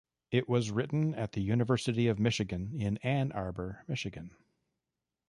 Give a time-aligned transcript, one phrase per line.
[0.31, 4.31] It was written at the University of Michigan, in Ann Arbor, Michigan.